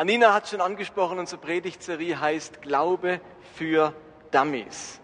[0.00, 3.20] Anina hat schon angesprochen, unsere Predigtserie heißt Glaube
[3.52, 3.92] für
[4.30, 4.98] Dummies.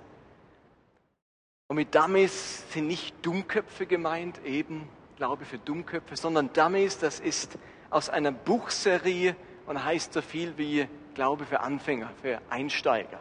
[1.68, 4.88] Und mit Dummies sind nicht Dummköpfe gemeint, eben
[5.18, 7.58] Glaube für Dummköpfe, sondern Dummies, das ist
[7.90, 9.36] aus einer Buchserie
[9.66, 13.20] und heißt so viel wie Glaube für Anfänger, für Einsteiger.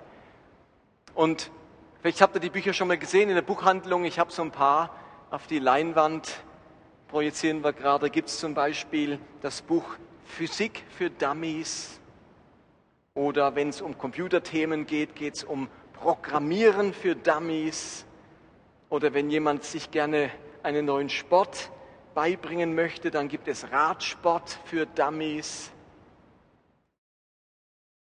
[1.14, 1.52] Und
[2.02, 4.06] vielleicht habt ihr die Bücher schon mal gesehen in der Buchhandlung.
[4.06, 4.96] Ich habe so ein paar
[5.30, 6.40] auf die Leinwand
[7.10, 8.10] projizieren wir gerade.
[8.10, 12.00] Gibt es zum Beispiel das Buch Physik für Dummies
[13.14, 18.06] oder wenn es um Computerthemen geht, geht es um Programmieren für Dummies
[18.90, 20.30] oder wenn jemand sich gerne
[20.64, 21.72] einen neuen Sport
[22.14, 25.72] beibringen möchte, dann gibt es Radsport für Dummies.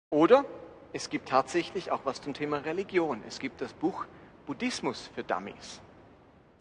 [0.10, 0.46] Oder
[0.92, 3.24] es gibt tatsächlich auch was zum Thema Religion.
[3.28, 4.06] Es gibt das Buch
[4.48, 5.82] Buddhismus für Dummies.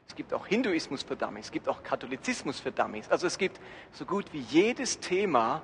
[0.09, 3.09] Es gibt auch Hinduismus für Dummies, es gibt auch Katholizismus für Dummies.
[3.09, 3.61] Also es gibt
[3.93, 5.63] so gut wie jedes Thema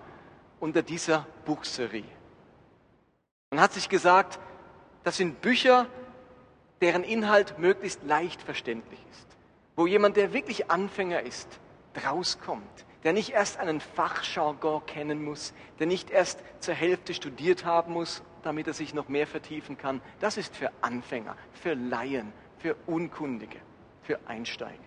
[0.61, 2.05] unter dieser Buchserie.
[3.51, 4.39] Man hat sich gesagt,
[5.03, 5.87] das sind Bücher,
[6.81, 9.27] deren Inhalt möglichst leicht verständlich ist,
[9.77, 11.61] wo jemand, der wirklich Anfänger ist,
[12.07, 17.93] rauskommt, der nicht erst einen Fachjargon kennen muss, der nicht erst zur Hälfte studiert haben
[17.93, 20.01] muss, damit er sich noch mehr vertiefen kann.
[20.21, 23.61] Das ist für Anfänger, für Laien, für Unkundige
[24.05, 24.79] für Einsteiger.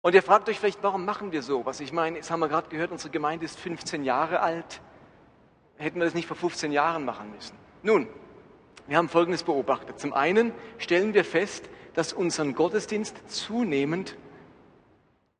[0.00, 1.66] Und ihr fragt euch vielleicht, warum machen wir so?
[1.66, 4.80] Was ich meine, jetzt haben wir gerade gehört, unsere Gemeinde ist 15 Jahre alt.
[5.76, 7.56] Hätten wir das nicht vor 15 Jahren machen müssen?
[7.82, 8.08] Nun,
[8.86, 10.00] wir haben Folgendes beobachtet.
[10.00, 14.16] Zum einen stellen wir fest, dass unseren Gottesdienst zunehmend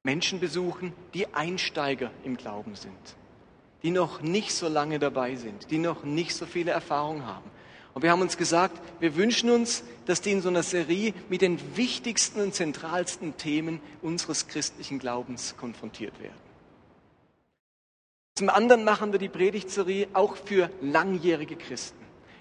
[0.02, 3.16] Menschen besuchen, die Einsteiger im Glauben sind,
[3.82, 7.50] die noch nicht so lange dabei sind, die noch nicht so viele Erfahrungen haben.
[7.98, 11.42] Und wir haben uns gesagt, wir wünschen uns, dass die in so einer Serie mit
[11.42, 16.38] den wichtigsten und zentralsten Themen unseres christlichen Glaubens konfrontiert werden.
[18.36, 21.98] Zum anderen machen wir die Predigtserie auch für langjährige Christen,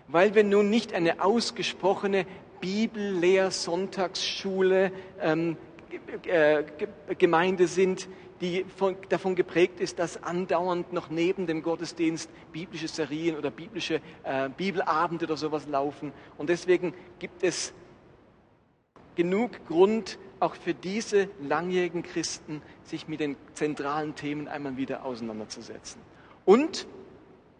[0.07, 2.27] weil wir nun nicht eine ausgesprochene
[2.61, 5.57] Bibellehr-Sonntagsschule ähm,
[6.27, 6.65] äh,
[7.17, 8.07] Gemeinde sind,
[8.41, 14.01] die von, davon geprägt ist, dass andauernd noch neben dem Gottesdienst biblische Serien oder biblische
[14.23, 16.13] äh, Bibelabende oder sowas laufen.
[16.37, 17.73] Und deswegen gibt es
[19.15, 25.99] genug Grund, auch für diese langjährigen Christen, sich mit den zentralen Themen einmal wieder auseinanderzusetzen.
[26.45, 26.87] Und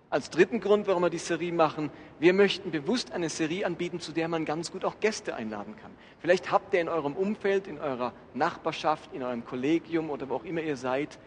[0.10, 4.12] als dritten Grund, warum wir die Serie machen, wir möchten bewusst eine Serie anbieten, zu
[4.12, 5.92] der man ganz gut auch Gäste einladen kann.
[6.20, 10.46] Vielleicht habt ihr in eurem Umfeld, in eurer Nachbarschaft, in eurem Kollegium oder wo auch
[10.46, 11.20] immer ihr seid,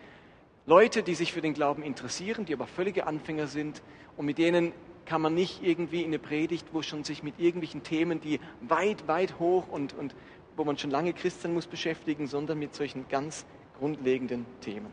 [0.67, 3.83] Leute, die sich für den Glauben interessieren, die aber völlige Anfänger sind
[4.17, 4.73] und mit denen
[5.05, 9.09] kann man nicht irgendwie in eine Predigt, wo schon sich mit irgendwelchen Themen, die weit,
[9.09, 10.15] weit hoch und, und
[10.57, 13.45] wo man schon lange Christ sein muss, beschäftigen, sondern mit solchen ganz
[13.79, 14.93] grundlegenden Themen.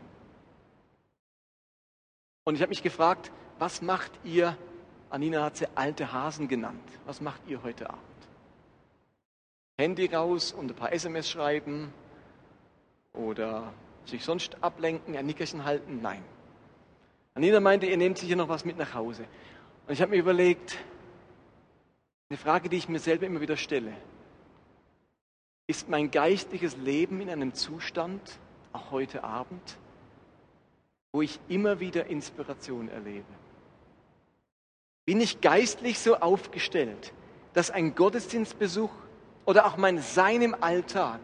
[2.44, 4.56] Und ich habe mich gefragt, was macht ihr,
[5.10, 8.02] Anina hat sie alte Hasen genannt, was macht ihr heute Abend?
[9.78, 11.92] Handy raus und ein paar SMS schreiben
[13.12, 13.72] oder
[14.06, 16.00] sich sonst ablenken, ein Nickerchen halten?
[16.02, 16.22] Nein.
[17.34, 19.24] Anina meinte, ihr nehmt sicher noch was mit nach Hause.
[19.86, 20.78] Und ich habe mir überlegt,
[22.28, 23.92] eine Frage, die ich mir selber immer wieder stelle.
[25.66, 28.20] Ist mein geistliches Leben in einem Zustand,
[28.72, 29.78] auch heute Abend,
[31.12, 33.24] wo ich immer wieder Inspiration erlebe?
[35.08, 37.14] Bin ich geistlich so aufgestellt,
[37.54, 38.90] dass ein Gottesdienstbesuch
[39.46, 41.20] oder auch mein Sein im Alltag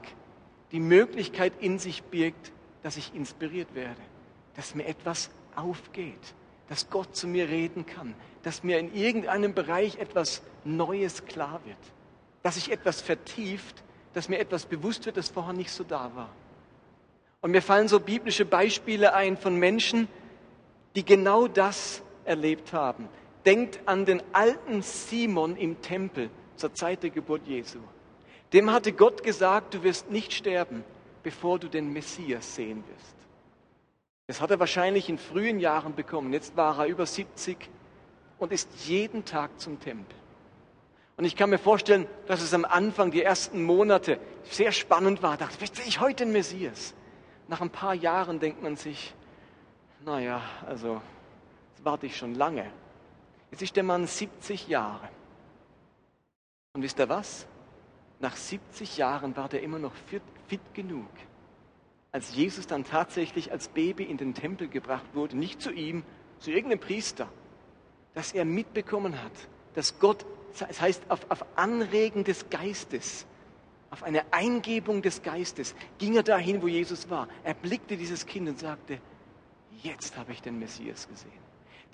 [0.73, 2.51] die Möglichkeit in sich birgt,
[2.83, 4.01] dass ich inspiriert werde,
[4.57, 6.35] dass mir etwas aufgeht,
[6.71, 11.77] dass Gott zu mir reden kann, dass mir in irgendeinem Bereich etwas Neues klar wird,
[12.43, 13.85] dass sich etwas vertieft,
[14.15, 16.31] dass mir etwas bewusst wird, das vorher nicht so da war.
[17.43, 20.09] Und mir fallen so biblische Beispiele ein von Menschen,
[20.97, 23.11] die genau das erlebt haben,
[23.45, 27.79] denkt an den alten Simon im Tempel zur Zeit der Geburt Jesu.
[28.53, 30.85] Dem hatte Gott gesagt, du wirst nicht sterben,
[31.23, 33.15] bevor du den Messias sehen wirst.
[34.27, 36.33] Das hat er wahrscheinlich in frühen Jahren bekommen.
[36.33, 37.69] Jetzt war er über 70
[38.39, 40.17] und ist jeden Tag zum Tempel.
[41.17, 45.37] Und ich kann mir vorstellen, dass es am Anfang, die ersten Monate, sehr spannend war.
[45.37, 46.95] Da dachte ich, ich heute den Messias?
[47.49, 49.15] Nach ein paar Jahren denkt man sich,
[50.05, 51.01] naja, also,
[51.77, 52.71] das warte ich schon lange.
[53.55, 55.09] Jetzt ist der Mann 70 Jahre.
[56.73, 57.47] Und wisst ihr was?
[58.19, 61.09] Nach 70 Jahren war der immer noch fit, fit genug.
[62.11, 66.03] Als Jesus dann tatsächlich als Baby in den Tempel gebracht wurde, nicht zu ihm,
[66.41, 67.29] zu irgendeinem Priester,
[68.13, 69.31] dass er mitbekommen hat,
[69.75, 70.27] dass Gott,
[70.59, 73.25] das heißt auf, auf Anregen des Geistes,
[73.91, 77.29] auf eine Eingebung des Geistes, ging er dahin, wo Jesus war.
[77.45, 78.99] Er blickte dieses Kind und sagte,
[79.85, 81.44] jetzt habe ich den Messias gesehen.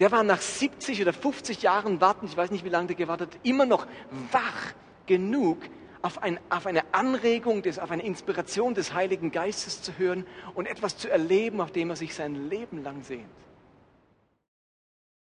[0.00, 3.34] Der war nach 70 oder 50 Jahren Warten, ich weiß nicht, wie lange der gewartet
[3.34, 3.86] hat, immer noch
[4.32, 4.74] wach
[5.06, 5.58] genug,
[6.02, 10.66] auf, ein, auf eine Anregung, des, auf eine Inspiration des Heiligen Geistes zu hören und
[10.66, 13.26] etwas zu erleben, auf dem er sich sein Leben lang sehnt.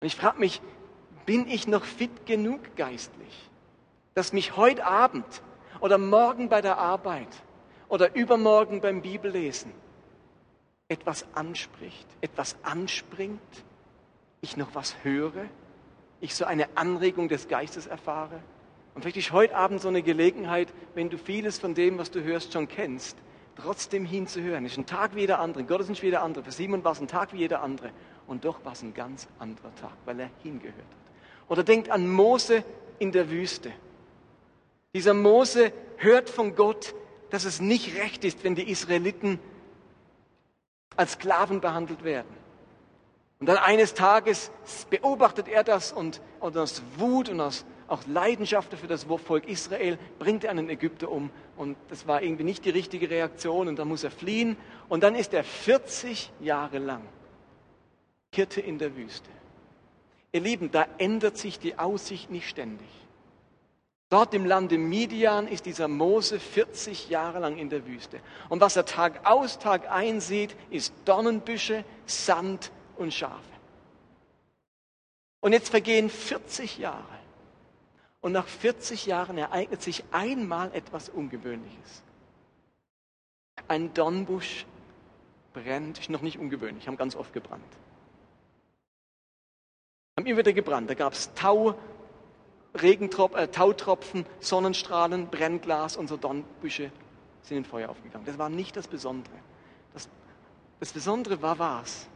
[0.00, 0.62] Und ich frage mich,
[1.26, 3.50] bin ich noch fit genug geistlich,
[4.14, 5.26] dass mich heute Abend
[5.80, 7.28] oder morgen bei der Arbeit
[7.88, 9.72] oder übermorgen beim Bibellesen
[10.88, 13.40] etwas anspricht, etwas anspringt,
[14.40, 15.46] ich noch was höre,
[16.20, 18.40] ich so eine Anregung des Geistes erfahre?
[18.94, 22.22] Und vielleicht ist heute Abend so eine Gelegenheit, wenn du vieles von dem, was du
[22.22, 23.16] hörst, schon kennst,
[23.56, 24.64] trotzdem hinzuhören.
[24.64, 25.64] Es ist ein Tag wie jeder andere.
[25.64, 26.44] Gott ist nicht wie jeder andere.
[26.44, 27.90] Für Simon war es ein Tag wie jeder andere.
[28.26, 31.48] Und doch war es ein ganz anderer Tag, weil er hingehört hat.
[31.48, 32.64] Oder denkt an Mose
[32.98, 33.72] in der Wüste.
[34.94, 36.94] Dieser Mose hört von Gott,
[37.30, 39.38] dass es nicht recht ist, wenn die Israeliten
[40.96, 42.28] als Sklaven behandelt werden.
[43.40, 44.50] Und dann eines Tages
[44.90, 49.98] beobachtet er das und, und aus Wut und aus auch Leidenschaft für das Volk Israel,
[50.18, 51.30] bringt er einen Ägypter um.
[51.56, 54.56] Und das war irgendwie nicht die richtige Reaktion und dann muss er fliehen.
[54.88, 57.02] Und dann ist er 40 Jahre lang
[58.32, 59.30] Hirte in der Wüste.
[60.32, 62.86] Ihr Lieben, da ändert sich die Aussicht nicht ständig.
[64.10, 68.20] Dort im Lande Midian ist dieser Mose 40 Jahre lang in der Wüste.
[68.48, 72.70] Und was er Tag aus, Tag ein sieht, ist Dornenbüsche, Sand
[73.00, 73.50] und Schafe.
[75.40, 77.18] Und jetzt vergehen 40 Jahre.
[78.20, 82.02] Und nach 40 Jahren ereignet sich einmal etwas Ungewöhnliches.
[83.66, 84.66] Ein Dornbusch
[85.54, 87.64] brennt, ist noch nicht ungewöhnlich, haben ganz oft gebrannt.
[90.18, 90.90] Haben immer wieder gebrannt.
[90.90, 91.74] Da gab es Tau,
[92.74, 96.92] Regentrop, äh, Tautropfen, Sonnenstrahlen, Brennglas und so Dornbüsche
[97.42, 98.26] sind in Feuer aufgegangen.
[98.26, 99.34] Das war nicht das Besondere.
[99.94, 100.08] Das,
[100.78, 102.09] das Besondere war was?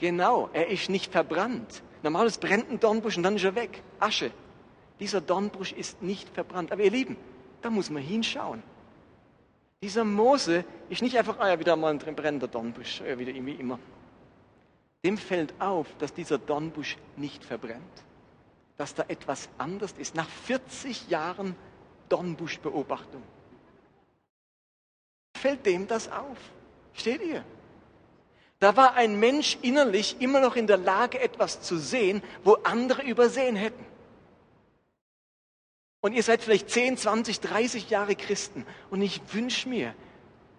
[0.00, 1.82] Genau, er ist nicht verbrannt.
[2.02, 3.82] Normales brennt ein Dornbusch und dann ist er weg.
[3.98, 4.30] Asche.
[4.98, 6.72] Dieser Dornbusch ist nicht verbrannt.
[6.72, 7.16] Aber ihr Lieben,
[7.60, 8.62] da muss man hinschauen.
[9.82, 13.52] Dieser Mose ist nicht einfach, ah ja, wieder mal ein brennender Dornbusch, äh, wieder irgendwie
[13.52, 13.78] immer.
[15.04, 18.04] Dem fällt auf, dass dieser Dornbusch nicht verbrennt.
[18.78, 20.14] Dass da etwas anders ist.
[20.14, 21.54] Nach 40 Jahren
[22.08, 23.22] Dornbuschbeobachtung
[25.40, 26.38] fällt dem das auf.
[26.92, 27.44] Steht ihr?
[28.60, 33.02] Da war ein Mensch innerlich immer noch in der Lage, etwas zu sehen, wo andere
[33.02, 33.84] übersehen hätten.
[36.02, 38.66] Und ihr seid vielleicht 10, 20, 30 Jahre Christen.
[38.90, 39.94] Und ich wünsche mir,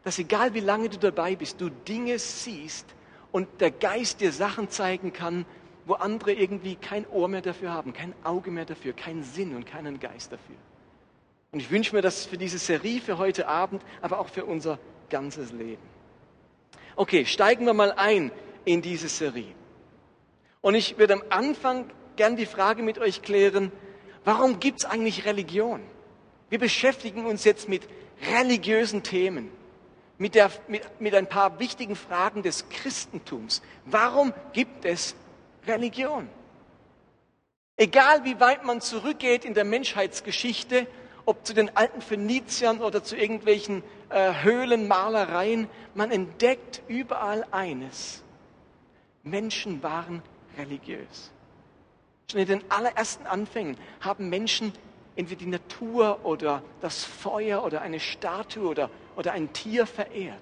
[0.04, 2.88] dass egal wie lange du dabei bist, du Dinge siehst
[3.32, 5.46] und der Geist dir Sachen zeigen kann,
[5.86, 9.66] wo andere irgendwie kein Ohr mehr dafür haben, kein Auge mehr dafür, keinen Sinn und
[9.66, 10.56] keinen Geist dafür.
[11.52, 14.80] Und ich wünsche mir das für diese Serie, für heute Abend, aber auch für unser
[15.10, 15.91] ganzes Leben.
[16.96, 18.32] Okay, steigen wir mal ein
[18.66, 19.54] in diese Serie.
[20.62, 23.72] Und ich würde am Anfang gern die Frage mit euch klären,
[24.24, 25.82] warum gibt es eigentlich Religion?
[26.50, 27.88] Wir beschäftigen uns jetzt mit
[28.34, 29.50] religiösen Themen,
[30.18, 33.62] mit, der, mit, mit ein paar wichtigen Fragen des Christentums.
[33.86, 35.16] Warum gibt es
[35.66, 36.30] Religion?
[37.78, 40.86] Egal wie weit man zurückgeht in der Menschheitsgeschichte,
[41.32, 48.22] ob zu den alten Phöniziern oder zu irgendwelchen äh, Höhlenmalereien, man entdeckt überall eines.
[49.24, 50.22] Menschen waren
[50.58, 51.32] religiös.
[52.30, 54.74] Schon in den allerersten Anfängen haben Menschen
[55.16, 60.36] entweder die Natur oder das Feuer oder eine Statue oder, oder ein Tier verehrt.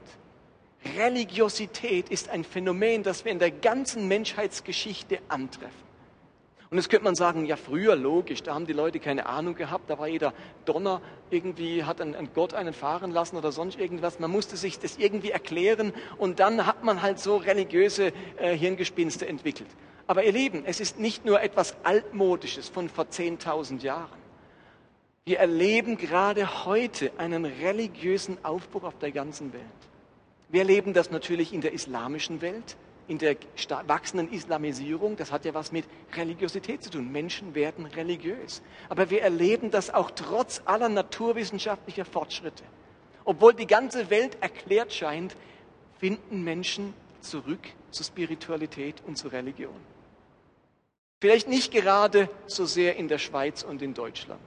[0.97, 5.88] Religiosität ist ein Phänomen, das wir in der ganzen Menschheitsgeschichte antreffen.
[6.71, 9.89] Und jetzt könnte man sagen, ja früher logisch, da haben die Leute keine Ahnung gehabt,
[9.89, 10.33] da war jeder
[10.65, 14.19] Donner, irgendwie hat ein, Gott einen fahren lassen oder sonst irgendwas.
[14.19, 19.27] Man musste sich das irgendwie erklären und dann hat man halt so religiöse äh, Hirngespinste
[19.27, 19.69] entwickelt.
[20.05, 24.19] Aber ihr Lieben, es ist nicht nur etwas Altmodisches von vor 10.000 Jahren.
[25.25, 29.63] Wir erleben gerade heute einen religiösen Aufbruch auf der ganzen Welt.
[30.49, 32.77] Wir erleben das natürlich in der islamischen Welt
[33.09, 33.35] in der
[33.87, 35.85] wachsenden Islamisierung, das hat ja was mit
[36.15, 37.11] Religiosität zu tun.
[37.11, 38.61] Menschen werden religiös.
[38.87, 42.63] Aber wir erleben das auch trotz aller naturwissenschaftlicher Fortschritte.
[43.25, 45.35] Obwohl die ganze Welt erklärt scheint,
[45.99, 49.75] finden Menschen zurück zur Spiritualität und zur Religion.
[51.19, 54.39] Vielleicht nicht gerade so sehr in der Schweiz und in Deutschland.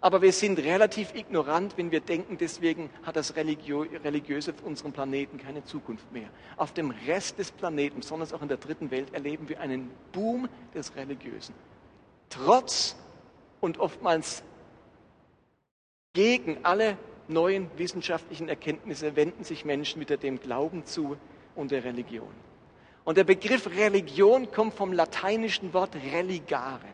[0.00, 5.36] Aber wir sind relativ ignorant, wenn wir denken, deswegen hat das Religiöse auf unserem Planeten
[5.36, 6.28] keine Zukunft mehr.
[6.56, 10.48] Auf dem Rest des Planeten, besonders auch in der dritten Welt, erleben wir einen Boom
[10.74, 11.54] des Religiösen.
[12.30, 12.96] Trotz
[13.60, 14.42] und oftmals
[16.14, 16.96] gegen alle
[17.28, 21.16] neuen wissenschaftlichen Erkenntnisse wenden sich Menschen wieder dem Glauben zu,
[21.54, 22.28] und der Religion.
[23.04, 26.86] Und der Begriff Religion kommt vom lateinischen Wort religare.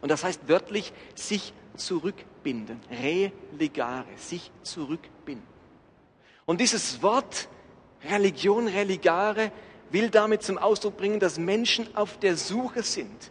[0.00, 2.80] Und das heißt wörtlich sich zurückbinden.
[2.90, 5.46] Religare, sich zurückbinden.
[6.46, 7.48] Und dieses Wort
[8.04, 9.50] Religion, religare,
[9.90, 13.30] will damit zum Ausdruck bringen, dass Menschen auf der Suche sind.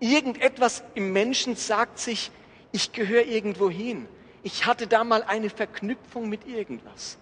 [0.00, 2.30] Irgendetwas im Menschen sagt sich,
[2.72, 4.06] ich gehöre irgendwo hin.
[4.42, 7.18] Ich hatte da mal eine Verknüpfung mit irgendwas.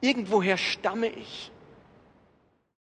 [0.00, 1.50] Irgendwoher stamme ich.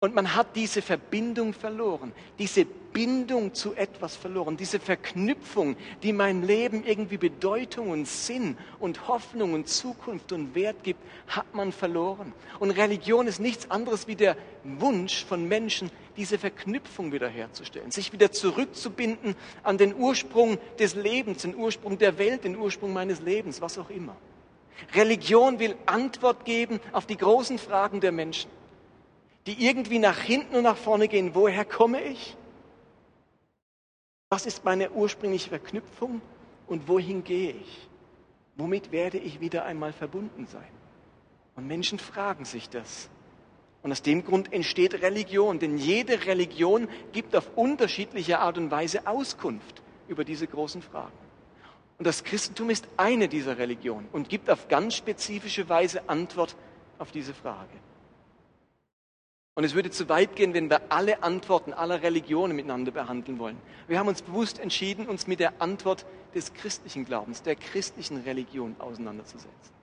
[0.04, 6.42] Und man hat diese Verbindung verloren, diese Bindung zu etwas verloren, diese Verknüpfung, die mein
[6.42, 12.34] Leben irgendwie Bedeutung und Sinn und Hoffnung und Zukunft und Wert gibt, hat man verloren.
[12.60, 18.32] Und Religion ist nichts anderes wie der Wunsch von Menschen, diese Verknüpfung wiederherzustellen, sich wieder
[18.32, 23.78] zurückzubinden an den Ursprung des Lebens, den Ursprung der Welt, den Ursprung meines Lebens, was
[23.78, 24.18] auch immer.
[24.96, 28.50] Religion will Antwort geben auf die großen Fragen der Menschen
[29.48, 31.34] die irgendwie nach hinten und nach vorne gehen.
[31.34, 32.36] Woher komme ich?
[34.30, 36.22] Was ist meine ursprüngliche Verknüpfung
[36.68, 37.90] und wohin gehe ich?
[38.56, 40.68] Womit werde ich wieder einmal verbunden sein?
[41.56, 43.10] Und Menschen fragen sich das.
[43.84, 49.08] Und aus dem Grund entsteht Religion, denn jede Religion gibt auf unterschiedliche Art und Weise
[49.08, 51.18] Auskunft über diese großen Fragen.
[51.98, 56.56] Und das Christentum ist eine dieser Religionen und gibt auf ganz spezifische Weise Antwort
[57.00, 57.70] auf diese Frage.
[59.56, 63.58] Und es würde zu weit gehen, wenn wir alle Antworten aller Religionen miteinander behandeln wollen.
[63.88, 68.76] Wir haben uns bewusst entschieden, uns mit der Antwort des christlichen Glaubens, der christlichen Religion
[68.80, 69.82] auseinanderzusetzen.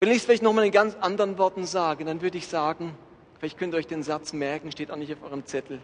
[0.00, 2.94] Wenn ich es vielleicht nochmal in ganz anderen Worten sage, dann würde ich sagen,
[3.38, 5.80] vielleicht könnt ihr euch den Satz merken, steht auch nicht auf eurem Zettel.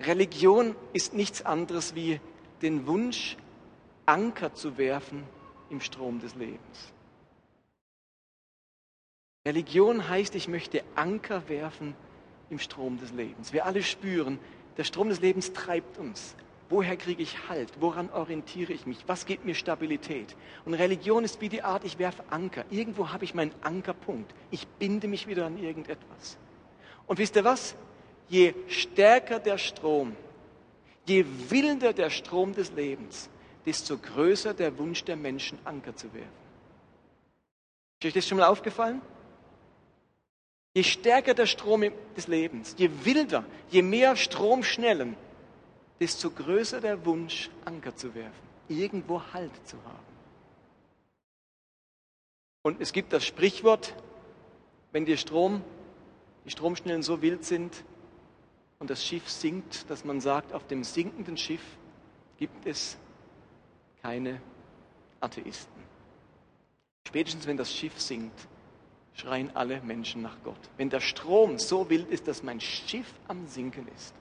[0.00, 2.20] Religion ist nichts anderes wie
[2.60, 3.38] den Wunsch,
[4.04, 5.24] Anker zu werfen
[5.70, 6.92] im Strom des Lebens.
[9.46, 11.94] Religion heißt, ich möchte Anker werfen
[12.50, 13.52] im Strom des Lebens.
[13.52, 14.40] Wir alle spüren,
[14.76, 16.34] der Strom des Lebens treibt uns.
[16.68, 17.72] Woher kriege ich Halt?
[17.78, 18.98] Woran orientiere ich mich?
[19.06, 20.34] Was gibt mir Stabilität?
[20.64, 22.64] Und Religion ist wie die Art, ich werfe Anker.
[22.70, 24.34] Irgendwo habe ich meinen Ankerpunkt.
[24.50, 26.38] Ich binde mich wieder an irgendetwas.
[27.06, 27.76] Und wisst ihr was?
[28.28, 30.16] Je stärker der Strom,
[31.04, 33.30] je wilder der Strom des Lebens,
[33.64, 36.28] desto größer der Wunsch der Menschen, Anker zu werfen.
[38.00, 39.00] Ist euch das schon mal aufgefallen?
[40.76, 45.16] Je stärker der Strom des Lebens, je wilder, je mehr Stromschnellen,
[45.98, 50.04] desto größer der Wunsch, Anker zu werfen, irgendwo Halt zu haben.
[52.60, 53.94] Und es gibt das Sprichwort,
[54.92, 55.62] wenn der Strom,
[56.44, 57.82] die Stromschnellen so wild sind
[58.78, 61.64] und das Schiff sinkt, dass man sagt, auf dem sinkenden Schiff
[62.36, 62.98] gibt es
[64.02, 64.42] keine
[65.20, 65.82] Atheisten.
[67.08, 68.46] Spätestens wenn das Schiff sinkt,
[69.16, 70.58] schreien alle Menschen nach Gott.
[70.76, 74.14] Wenn der Strom so wild ist, dass mein Schiff am Sinken ist,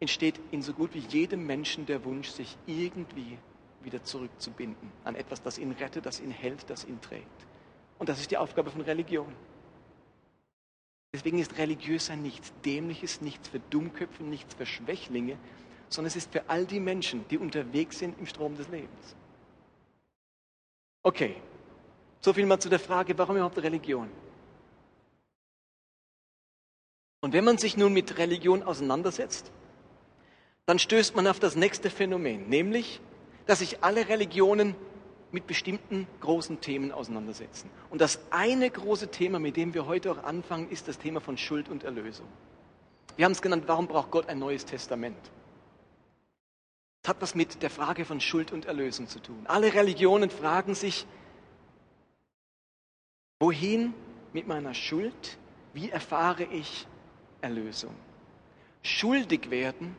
[0.00, 3.38] entsteht in so gut wie jedem Menschen der Wunsch, sich irgendwie
[3.82, 7.46] wieder zurückzubinden an etwas, das ihn rettet, das ihn hält, das ihn trägt.
[7.98, 9.32] Und das ist die Aufgabe von Religion.
[11.12, 15.38] Deswegen ist religiöser nichts Dämliches, nichts für Dummköpfe, nichts für Schwächlinge,
[15.88, 19.16] sondern es ist für all die Menschen, die unterwegs sind im Strom des Lebens.
[21.04, 21.36] Okay,
[22.24, 24.08] so viel mal zu der Frage, warum überhaupt Religion?
[27.20, 29.52] Und wenn man sich nun mit Religion auseinandersetzt,
[30.64, 33.02] dann stößt man auf das nächste Phänomen, nämlich,
[33.44, 34.74] dass sich alle Religionen
[35.32, 37.68] mit bestimmten großen Themen auseinandersetzen.
[37.90, 41.36] Und das eine große Thema, mit dem wir heute auch anfangen, ist das Thema von
[41.36, 42.26] Schuld und Erlösung.
[43.16, 45.18] Wir haben es genannt, warum braucht Gott ein neues Testament?
[47.02, 49.44] Das hat was mit der Frage von Schuld und Erlösung zu tun.
[49.44, 51.06] Alle Religionen fragen sich,
[53.44, 53.92] Wohin
[54.32, 55.36] mit meiner Schuld?
[55.74, 56.86] Wie erfahre ich
[57.42, 57.94] Erlösung?
[58.82, 59.94] Schuldig werden,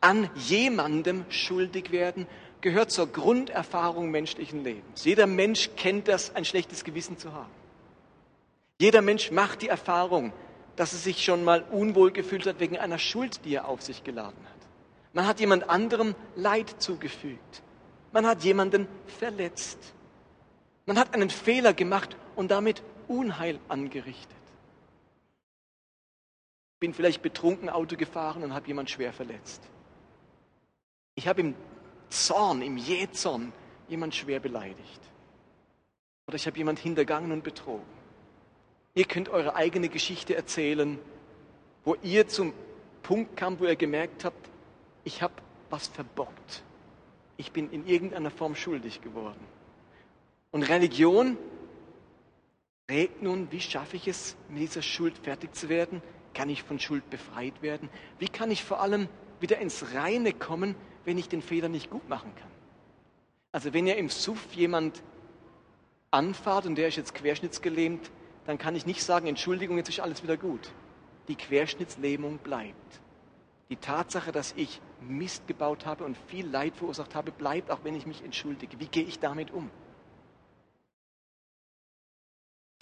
[0.00, 2.26] an jemandem schuldig werden,
[2.62, 5.04] gehört zur Grunderfahrung menschlichen Lebens.
[5.04, 7.50] Jeder Mensch kennt das, ein schlechtes Gewissen zu haben.
[8.80, 10.32] Jeder Mensch macht die Erfahrung,
[10.74, 14.02] dass er sich schon mal unwohl gefühlt hat wegen einer Schuld, die er auf sich
[14.02, 14.68] geladen hat.
[15.12, 17.62] Man hat jemand anderem Leid zugefügt.
[18.12, 18.88] Man hat jemanden
[19.18, 19.78] verletzt.
[20.86, 24.36] Man hat einen Fehler gemacht und damit Unheil angerichtet.
[26.80, 29.62] Bin vielleicht betrunken Auto gefahren und habe jemand schwer verletzt.
[31.14, 31.54] Ich habe im
[32.08, 33.52] Zorn, im Jähzorn
[33.88, 35.00] jemand schwer beleidigt.
[36.26, 37.84] Oder ich habe jemand hintergangen und betrogen.
[38.94, 40.98] Ihr könnt eure eigene Geschichte erzählen,
[41.84, 42.52] wo ihr zum
[43.02, 44.50] Punkt kam, wo ihr gemerkt habt,
[45.04, 45.34] ich habe
[45.70, 46.62] was verbockt.
[47.36, 49.40] Ich bin in irgendeiner Form schuldig geworden.
[50.50, 51.36] Und Religion
[52.92, 56.02] fragt nun, wie schaffe ich es, mit dieser Schuld fertig zu werden?
[56.34, 57.88] Kann ich von Schuld befreit werden?
[58.18, 59.08] Wie kann ich vor allem
[59.40, 62.50] wieder ins Reine kommen, wenn ich den Fehler nicht gut machen kann?
[63.50, 65.02] Also wenn ihr im Suff jemand
[66.10, 68.10] anfahrt und der ist jetzt querschnittsgelähmt,
[68.44, 70.70] dann kann ich nicht sagen, Entschuldigung, jetzt ist alles wieder gut.
[71.28, 73.00] Die Querschnittslähmung bleibt.
[73.70, 77.94] Die Tatsache, dass ich Mist gebaut habe und viel Leid verursacht habe, bleibt, auch wenn
[77.94, 78.78] ich mich entschuldige.
[78.80, 79.70] Wie gehe ich damit um?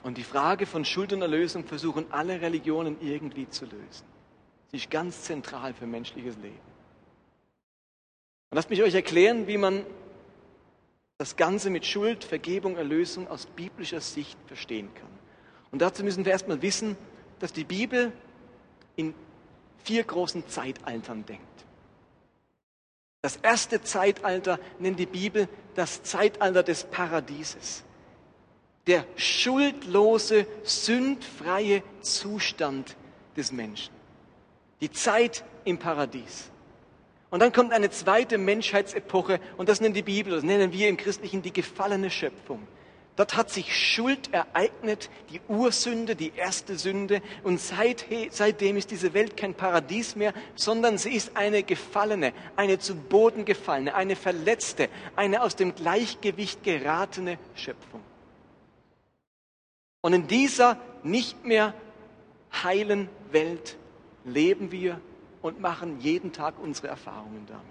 [0.03, 4.07] Und die Frage von Schuld und Erlösung versuchen alle Religionen irgendwie zu lösen.
[4.71, 6.61] Sie ist ganz zentral für menschliches Leben.
[8.51, 9.85] Und lasst mich euch erklären, wie man
[11.19, 15.11] das Ganze mit Schuld, Vergebung, Erlösung aus biblischer Sicht verstehen kann.
[15.71, 16.97] Und dazu müssen wir erstmal wissen,
[17.41, 18.13] dass die Bibel
[18.97, 19.15] in
[19.85, 21.45] vier großen Zeitaltern denkt.
[23.23, 27.85] Das erste Zeitalter nennt die Bibel das Zeitalter des Paradieses.
[28.87, 32.97] Der schuldlose, sündfreie Zustand
[33.37, 33.93] des Menschen.
[34.81, 36.51] Die Zeit im Paradies.
[37.31, 40.97] Und dann kommt eine zweite Menschheitsepoche und das nennt die Bibel, das nennen wir im
[40.97, 42.67] Christlichen die gefallene Schöpfung.
[43.21, 47.21] Dort hat sich Schuld ereignet, die Ursünde, die erste Sünde.
[47.43, 52.79] Und seit, seitdem ist diese Welt kein Paradies mehr, sondern sie ist eine gefallene, eine
[52.79, 58.01] zu Boden gefallene, eine verletzte, eine aus dem Gleichgewicht geratene Schöpfung.
[60.01, 61.75] Und in dieser nicht mehr
[62.53, 63.77] heilen Welt
[64.25, 65.01] leben wir
[65.43, 67.65] und machen jeden Tag unsere Erfahrungen damit.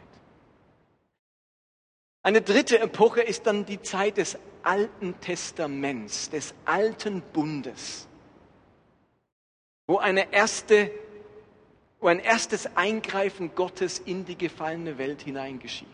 [2.22, 8.08] Eine dritte Epoche ist dann die Zeit des Alten Testaments, des Alten Bundes,
[9.88, 10.92] wo, eine erste,
[12.00, 15.88] wo ein erstes Eingreifen Gottes in die gefallene Welt hineingeschieht.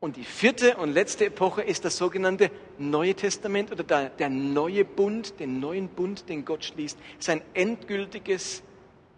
[0.00, 4.84] Und die vierte und letzte Epoche ist das sogenannte Neue Testament oder der, der neue
[4.84, 8.62] Bund, den neuen Bund, den Gott schließt, sein endgültiges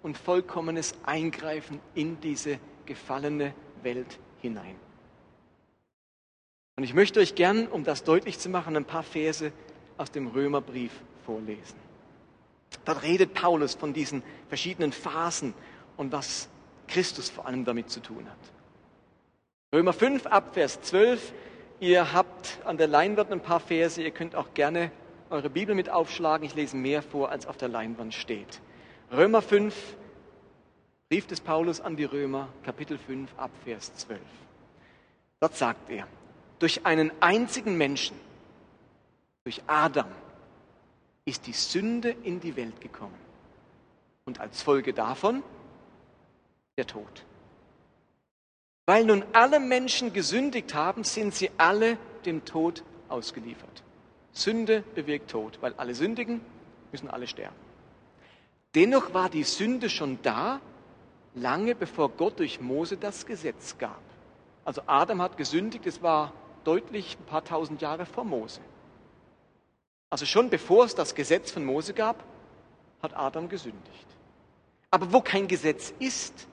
[0.03, 4.77] und vollkommenes Eingreifen in diese gefallene Welt hinein.
[6.77, 9.53] Und ich möchte euch gern, um das deutlich zu machen, ein paar Verse
[9.99, 10.93] aus dem Römerbrief
[11.27, 11.77] vorlesen.
[12.87, 15.53] Dort redet Paulus von diesen verschiedenen Phasen
[15.99, 16.49] und was
[16.89, 18.60] Christus vor allem damit zu tun hat.
[19.73, 21.33] Römer 5 ab Vers 12.
[21.79, 24.03] Ihr habt an der Leinwand ein paar Verse.
[24.03, 24.91] Ihr könnt auch gerne
[25.31, 26.45] eure Bibel mit aufschlagen.
[26.45, 28.61] Ich lese mehr vor, als auf der Leinwand steht.
[29.13, 29.75] Römer 5,
[31.09, 34.21] Brief des Paulus an die Römer, Kapitel 5 ab Vers 12.
[35.39, 36.09] Dort sagt er,
[36.59, 38.17] durch einen einzigen Menschen,
[39.45, 40.11] durch Adam,
[41.25, 43.19] ist die Sünde in die Welt gekommen.
[44.25, 45.45] Und als Folge davon
[46.77, 47.25] der Tod.
[48.91, 53.85] Weil nun alle Menschen gesündigt haben, sind sie alle dem Tod ausgeliefert.
[54.33, 56.41] Sünde bewirkt Tod, weil alle sündigen,
[56.91, 57.55] müssen alle sterben.
[58.75, 60.61] Dennoch war die Sünde schon da,
[61.37, 64.03] lange bevor Gott durch Mose das Gesetz gab.
[64.65, 66.33] Also Adam hat gesündigt, es war
[66.65, 68.61] deutlich ein paar tausend Jahre vor Mose.
[70.11, 72.25] Also schon bevor es das Gesetz von Mose gab,
[73.05, 74.09] hat Adam gesündigt.
[74.91, 76.49] Aber wo kein Gesetz ist,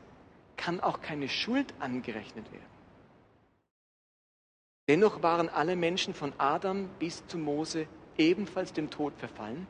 [0.58, 2.78] kann auch keine Schuld angerechnet werden.
[4.90, 9.68] Dennoch waren alle Menschen von Adam bis zu Mose ebenfalls dem Tod verfallen,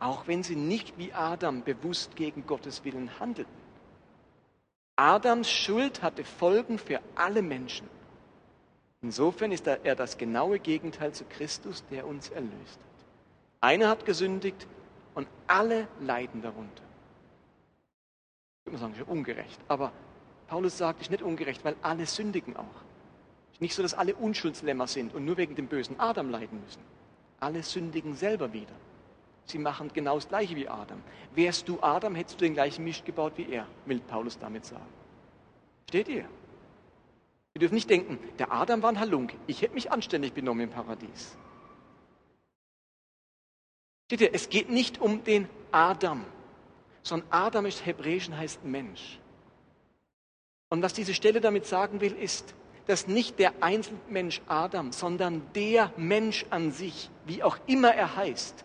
[0.00, 3.66] auch wenn sie nicht wie Adam bewusst gegen Gottes Willen handelten.
[4.96, 7.88] Adams Schuld hatte Folgen für alle Menschen.
[9.02, 13.06] Insofern ist er das genaue Gegenteil zu Christus, der uns erlöst hat.
[13.60, 14.66] Einer hat gesündigt
[15.14, 16.82] und alle leiden darunter.
[18.64, 19.60] Ich würde sagen, das ist ungerecht.
[19.68, 19.92] Aber
[20.48, 22.82] Paulus sagt, ist nicht ungerecht, weil alle sündigen auch.
[23.52, 26.82] Ist nicht so, dass alle Unschuldslämmer sind und nur wegen dem bösen Adam leiden müssen.
[27.40, 28.74] Alle sündigen selber wieder.
[29.44, 31.00] Sie machen genau das Gleiche wie Adam.
[31.34, 34.86] Wärst du Adam, hättest du den gleichen Mist gebaut wie er, will Paulus damit sagen.
[35.88, 36.28] Steht ihr?
[37.52, 39.34] Wir dürfen nicht denken, der Adam war ein Halunk.
[39.46, 41.36] Ich hätte mich anständig benommen im Paradies.
[44.06, 46.24] Steht ihr, es geht nicht um den Adam,
[47.02, 49.20] sondern Adam ist hebräisch und heißt Mensch.
[50.68, 52.54] Und was diese Stelle damit sagen will, ist,
[52.86, 58.64] dass nicht der Einzelmensch Adam, sondern der Mensch an sich, wie auch immer er heißt,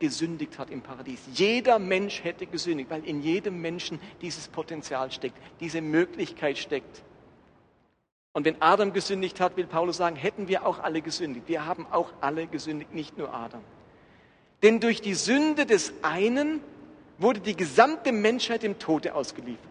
[0.00, 1.20] gesündigt hat im Paradies.
[1.32, 7.02] Jeder Mensch hätte gesündigt, weil in jedem Menschen dieses Potenzial steckt, diese Möglichkeit steckt.
[8.32, 11.48] Und wenn Adam gesündigt hat, will Paulus sagen, hätten wir auch alle gesündigt.
[11.48, 13.62] Wir haben auch alle gesündigt, nicht nur Adam.
[14.62, 16.60] Denn durch die Sünde des einen
[17.18, 19.69] wurde die gesamte Menschheit dem Tode ausgeliefert.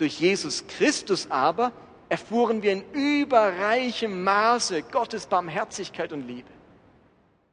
[0.00, 1.72] Durch Jesus Christus aber
[2.08, 6.48] erfuhren wir in überreichem Maße Gottes Barmherzigkeit und Liebe.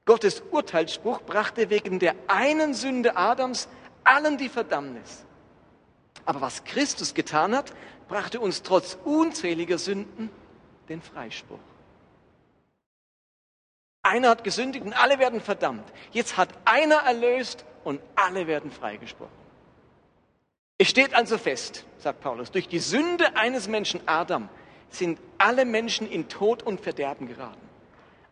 [0.06, 3.68] Gottes Urteilsspruch brachte wegen der einen Sünde Adams
[4.06, 5.26] allen die Verdammnis.
[6.24, 7.74] Aber was Christus getan hat,
[8.08, 10.30] brachte uns trotz unzähliger Sünden
[10.88, 11.60] den Freispruch.
[14.04, 15.84] Einer hat gesündigt und alle werden verdammt.
[16.14, 19.47] Jetzt hat einer erlöst und alle werden freigesprochen.
[20.80, 24.48] Es steht also fest, sagt Paulus, durch die Sünde eines Menschen Adam
[24.90, 27.68] sind alle Menschen in Tod und Verderben geraten.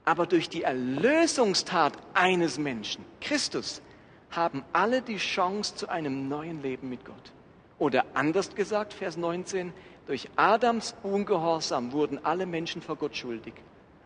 [0.05, 3.81] Aber durch die Erlösungstat eines Menschen, Christus,
[4.29, 7.31] haben alle die Chance zu einem neuen Leben mit Gott.
[7.79, 9.73] Oder anders gesagt, Vers 19,
[10.05, 13.55] durch Adams Ungehorsam wurden alle Menschen vor Gott schuldig.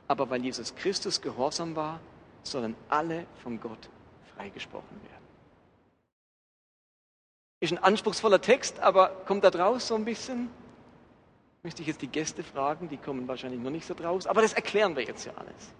[0.07, 1.99] Aber weil Jesus Christus gehorsam war,
[2.43, 3.89] sollen alle von Gott
[4.35, 5.18] freigesprochen werden.
[7.59, 10.49] Ist ein anspruchsvoller Text, aber kommt da draus so ein bisschen?
[11.61, 14.53] Müsste ich jetzt die Gäste fragen, die kommen wahrscheinlich noch nicht so draus, aber das
[14.53, 15.73] erklären wir jetzt ja alles.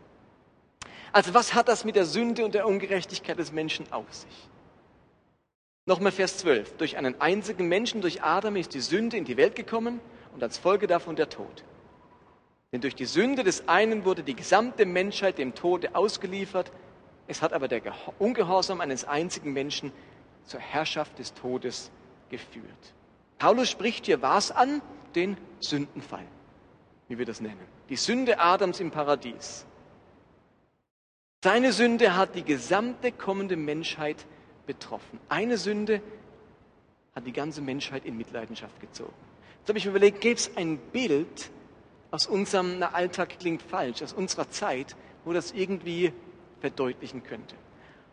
[1.14, 4.50] Also was hat das mit der Sünde und der Ungerechtigkeit des Menschen auf sich?
[5.86, 6.78] Nochmal Vers 12.
[6.78, 10.02] Durch einen einzigen Menschen, durch Adam, ist die Sünde in die Welt gekommen
[10.36, 11.64] und als Folge davon der Tod.
[12.72, 16.72] Denn durch die Sünde des einen wurde die gesamte Menschheit dem Tode ausgeliefert.
[17.28, 17.82] Es hat aber der
[18.20, 19.92] Ungehorsam eines einzigen Menschen
[20.50, 21.92] zur Herrschaft des Todes
[22.30, 22.94] geführt.
[23.38, 24.82] Paulus spricht hier was an?
[25.16, 26.26] Den Sündenfall,
[27.08, 27.60] wie wir das nennen.
[27.90, 29.66] Die Sünde Adams im Paradies.
[31.44, 34.26] Seine Sünde hat die gesamte kommende Menschheit
[34.68, 35.20] betroffen.
[35.30, 36.02] Eine Sünde
[37.16, 39.14] hat die ganze Menschheit in Mitleidenschaft gezogen.
[39.60, 41.50] Jetzt habe ich mir überlegt, gäbe es ein Bild
[42.12, 46.12] aus unserem, Alltag klingt falsch, aus unserer Zeit, wo das irgendwie
[46.60, 47.56] verdeutlichen könnte.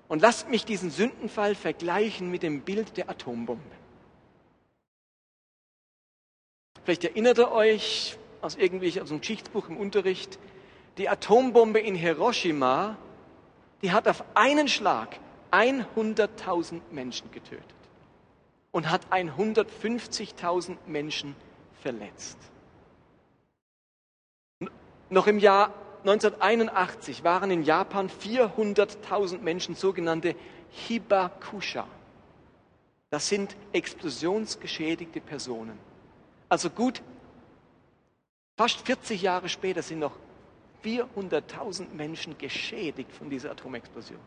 [0.09, 3.63] Und lasst mich diesen Sündenfall vergleichen mit dem Bild der Atombombe.
[6.85, 10.39] Vielleicht erinnert ihr euch aus irgendwie aus einem Geschichtsbuch im Unterricht,
[10.99, 12.97] die Atombombe in Hiroshima
[13.83, 15.19] die hat auf einen Schlag
[15.51, 17.65] 100.000 Menschen getötet
[18.73, 21.37] und hat 150.000 Menschen
[21.83, 22.39] verletzt.
[25.09, 25.73] Noch im Jahr
[26.09, 30.37] 1981 waren in Japan 400.000 Menschen sogenannte
[30.71, 31.89] Hibakusha.
[33.11, 35.77] Das sind explosionsgeschädigte Personen.
[36.49, 37.03] Also gut,
[38.57, 40.13] fast 40 Jahre später sind noch
[40.85, 44.21] 400.000 Menschen geschädigt von dieser Atomexplosion.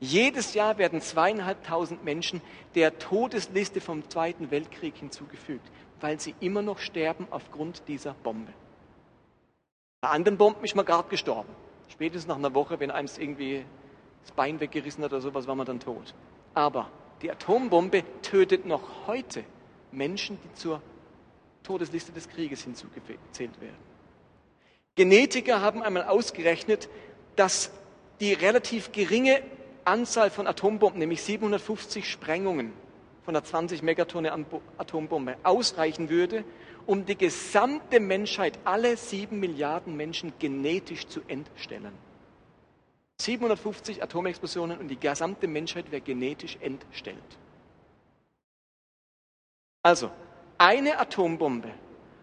[0.00, 2.42] Jedes Jahr werden zweieinhalbtausend Menschen
[2.74, 5.66] der Todesliste vom Zweiten Weltkrieg hinzugefügt,
[6.00, 8.52] weil sie immer noch sterben aufgrund dieser Bombe.
[10.04, 11.48] Bei anderen Bomben ist man gerade gestorben.
[11.88, 13.64] Spätestens nach einer Woche, wenn einem irgendwie
[14.22, 16.12] das Bein weggerissen hat oder sowas, war man dann tot.
[16.52, 16.90] Aber
[17.22, 19.44] die Atombombe tötet noch heute
[19.92, 20.82] Menschen, die zur
[21.62, 23.78] Todesliste des Krieges hinzugezählt werden.
[24.94, 26.90] Genetiker haben einmal ausgerechnet,
[27.34, 27.70] dass
[28.20, 29.40] die relativ geringe
[29.86, 32.74] Anzahl von Atombomben, nämlich 750 Sprengungen
[33.24, 34.32] von einer 20 Megatonne
[34.76, 36.44] Atombombe, ausreichen würde,
[36.86, 41.92] um die gesamte Menschheit, alle sieben Milliarden Menschen genetisch zu entstellen.
[43.20, 47.38] 750 Atomexplosionen und die gesamte Menschheit wäre genetisch entstellt.
[49.82, 50.10] Also,
[50.58, 51.70] eine Atombombe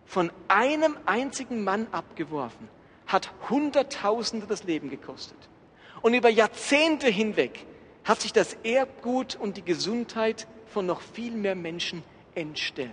[0.06, 2.68] von einem einzigen Mann abgeworfen,
[3.08, 5.38] hat Hunderttausende das Leben gekostet.
[6.02, 7.66] Und über Jahrzehnte hinweg
[8.04, 12.04] hat sich das Erbgut und die Gesundheit von noch viel mehr Menschen
[12.36, 12.92] entstellt.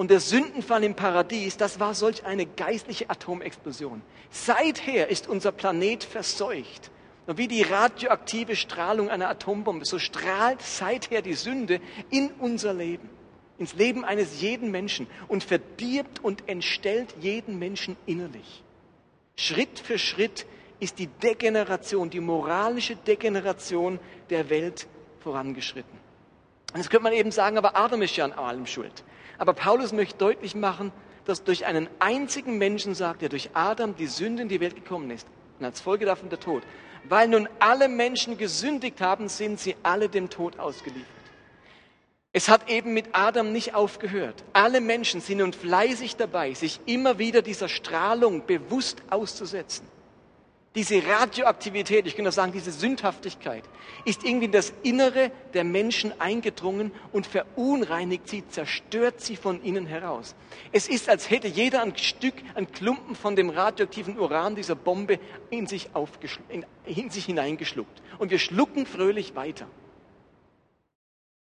[0.00, 4.00] Und der Sündenfall im Paradies, das war solch eine geistliche Atomexplosion.
[4.30, 6.92] Seither ist unser Planet verseucht.
[7.26, 11.80] Und wie die radioaktive Strahlung einer Atombombe, so strahlt seither die Sünde
[12.10, 13.10] in unser Leben
[13.58, 18.62] ins Leben eines jeden Menschen und verdirbt und entstellt jeden Menschen innerlich.
[19.36, 20.46] Schritt für Schritt
[20.80, 23.98] ist die Degeneration, die moralische Degeneration
[24.30, 24.86] der Welt
[25.20, 25.98] vorangeschritten.
[26.72, 29.04] Und jetzt könnte man eben sagen, aber Adam ist ja an allem schuld.
[29.38, 30.92] Aber Paulus möchte deutlich machen,
[31.24, 35.10] dass durch einen einzigen Menschen sagt er, durch Adam die Sünde in die Welt gekommen
[35.10, 35.26] ist
[35.58, 36.62] und als Folge davon der Tod.
[37.08, 41.06] Weil nun alle Menschen gesündigt haben, sind sie alle dem Tod ausgeliefert.
[42.32, 44.44] Es hat eben mit Adam nicht aufgehört.
[44.52, 49.86] Alle Menschen sind nun fleißig dabei, sich immer wieder dieser Strahlung bewusst auszusetzen.
[50.78, 53.64] Diese Radioaktivität, ich könnte auch sagen, diese Sündhaftigkeit
[54.04, 59.86] ist irgendwie in das Innere der Menschen eingedrungen und verunreinigt sie, zerstört sie von innen
[59.86, 60.36] heraus.
[60.70, 65.18] Es ist, als hätte jeder ein Stück, ein Klumpen von dem radioaktiven Uran dieser Bombe
[65.50, 65.88] in sich,
[66.48, 68.00] in, in sich hineingeschluckt.
[68.20, 69.66] Und wir schlucken fröhlich weiter.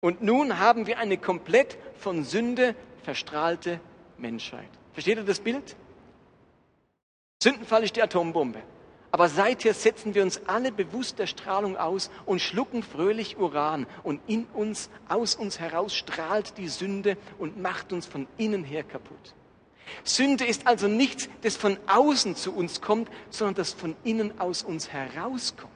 [0.01, 3.79] Und nun haben wir eine komplett von Sünde verstrahlte
[4.17, 4.67] Menschheit.
[4.91, 5.77] Versteht ihr das Bild?
[7.41, 8.61] Sündenfall ist die Atombombe.
[9.13, 13.85] Aber seither setzen wir uns alle bewusst der Strahlung aus und schlucken fröhlich Uran.
[14.01, 18.81] Und in uns, aus uns heraus strahlt die Sünde und macht uns von innen her
[18.81, 19.35] kaputt.
[20.03, 24.63] Sünde ist also nichts, das von außen zu uns kommt, sondern das von innen aus
[24.63, 25.71] uns herauskommt.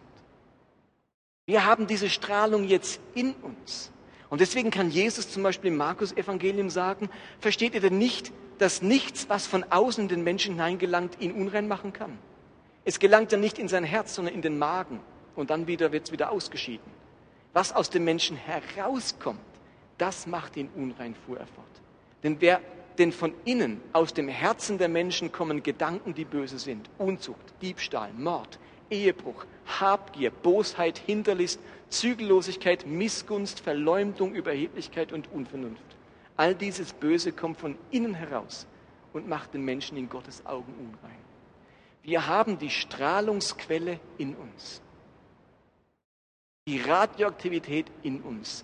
[1.46, 3.92] Wir haben diese Strahlung jetzt in uns.
[4.32, 7.08] Und deswegen kann Jesus zum Beispiel im Markus-Evangelium sagen,
[7.40, 11.68] versteht ihr denn nicht, dass nichts, was von außen in den Menschen hineingelangt, ihn unrein
[11.68, 12.18] machen kann?
[12.88, 15.02] Es gelangt ja nicht in sein Herz, sondern in den Magen.
[15.36, 16.90] Und dann wieder wird es wieder ausgeschieden.
[17.52, 19.42] Was aus dem Menschen herauskommt,
[19.98, 21.68] das macht ihn unrein, fuhr er fort.
[22.24, 22.62] Denn wer
[22.98, 26.90] denn von innen, aus dem Herzen der Menschen kommen Gedanken, die böse sind.
[26.98, 28.58] Unzucht, Diebstahl, Mord,
[28.90, 35.98] Ehebruch, Habgier, Bosheit, Hinterlist, Zügellosigkeit, Missgunst, Verleumdung, Überheblichkeit und Unvernunft.
[36.38, 38.66] All dieses Böse kommt von innen heraus
[39.12, 41.27] und macht den Menschen in Gottes Augen unrein.
[42.08, 44.82] Wir haben die Strahlungsquelle in uns.
[46.66, 48.64] Die Radioaktivität in uns.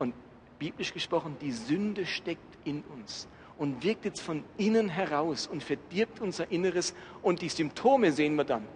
[0.00, 0.12] Und
[0.58, 6.20] biblisch gesprochen, die Sünde steckt in uns und wirkt jetzt von innen heraus und verdirbt
[6.20, 6.94] unser Inneres.
[7.22, 8.66] Und die Symptome sehen wir dann.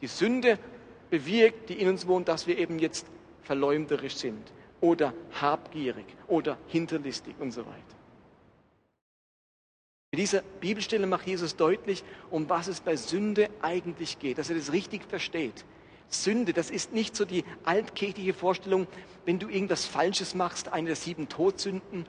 [0.00, 0.58] Die Sünde
[1.10, 3.06] bewirkt, die in uns wohnt, dass wir eben jetzt
[3.42, 7.93] verleumderisch sind oder habgierig oder hinterlistig und so weiter.
[10.14, 14.54] Mit dieser Bibelstelle macht Jesus deutlich, um was es bei Sünde eigentlich geht, dass er
[14.54, 15.64] das richtig versteht.
[16.06, 18.86] Sünde, das ist nicht so die altkirchliche Vorstellung,
[19.24, 22.06] wenn du irgendwas Falsches machst, eine der sieben Todsünden.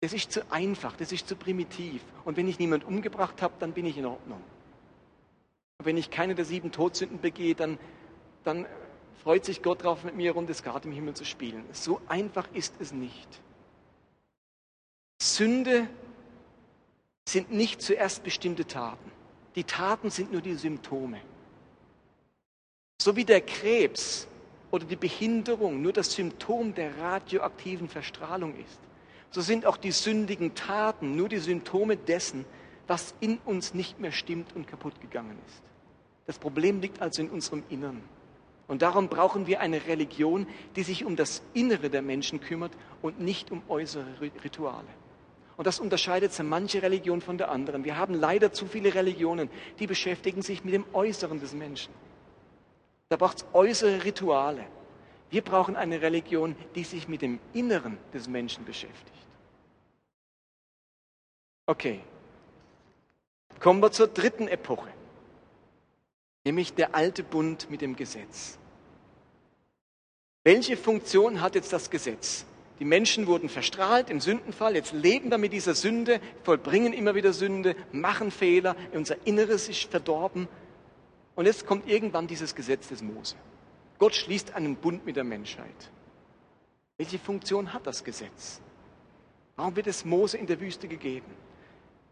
[0.00, 2.02] Das ist zu einfach, das ist zu primitiv.
[2.24, 4.42] Und wenn ich niemand umgebracht habe, dann bin ich in Ordnung.
[5.78, 7.78] Und wenn ich keine der sieben Todsünden begehe, dann,
[8.42, 8.66] dann
[9.22, 11.64] freut sich Gott darauf, mit mir rund das Garten im Himmel zu spielen.
[11.70, 13.28] So einfach ist es nicht.
[15.22, 15.86] Sünde
[17.28, 19.10] sind nicht zuerst bestimmte Taten.
[19.54, 21.20] Die Taten sind nur die Symptome.
[23.00, 24.26] So wie der Krebs
[24.70, 28.80] oder die Behinderung nur das Symptom der radioaktiven Verstrahlung ist,
[29.30, 32.44] so sind auch die sündigen Taten nur die Symptome dessen,
[32.86, 35.62] was in uns nicht mehr stimmt und kaputt gegangen ist.
[36.26, 38.02] Das Problem liegt also in unserem Innern.
[38.66, 43.20] Und darum brauchen wir eine Religion, die sich um das Innere der Menschen kümmert und
[43.20, 44.06] nicht um äußere
[44.42, 44.86] Rituale.
[45.56, 47.84] Und das unterscheidet so manche Religion von der anderen.
[47.84, 51.92] Wir haben leider zu viele Religionen, die beschäftigen sich mit dem Äußeren des Menschen.
[53.08, 54.64] Da braucht es äußere Rituale.
[55.30, 59.12] Wir brauchen eine Religion, die sich mit dem Inneren des Menschen beschäftigt.
[61.66, 62.00] Okay.
[63.60, 64.90] Kommen wir zur dritten Epoche,
[66.44, 68.58] nämlich der alte Bund mit dem Gesetz.
[70.42, 72.44] Welche Funktion hat jetzt das Gesetz?
[72.80, 77.32] Die Menschen wurden verstrahlt im Sündenfall, jetzt leben wir mit dieser Sünde, vollbringen immer wieder
[77.32, 80.48] Sünde, machen Fehler, unser Inneres ist verdorben.
[81.36, 83.36] Und jetzt kommt irgendwann dieses Gesetz des Mose.
[83.98, 85.90] Gott schließt einen Bund mit der Menschheit.
[86.96, 88.60] Welche Funktion hat das Gesetz?
[89.56, 91.30] Warum wird es Mose in der Wüste gegeben?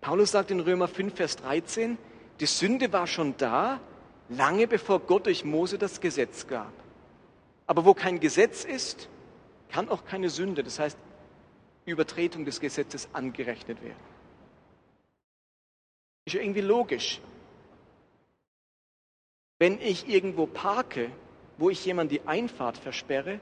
[0.00, 1.98] Paulus sagt in Römer 5, Vers 13,
[2.40, 3.80] die Sünde war schon da,
[4.28, 6.72] lange bevor Gott durch Mose das Gesetz gab.
[7.66, 9.08] Aber wo kein Gesetz ist,
[9.72, 10.98] kann auch keine Sünde, das heißt
[11.86, 14.12] Übertretung des Gesetzes angerechnet werden.
[16.26, 17.20] Ist ja irgendwie logisch.
[19.58, 21.10] Wenn ich irgendwo parke,
[21.56, 23.40] wo ich jemand die Einfahrt versperre,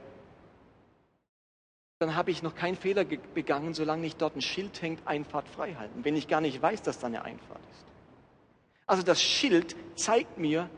[1.99, 5.75] dann habe ich noch keinen Fehler begangen, solange nicht dort ein Schild hängt, Einfahrt frei
[5.75, 7.85] halten, wenn ich gar nicht weiß, dass da eine Einfahrt ist.
[8.87, 10.69] Also das Schild zeigt mir,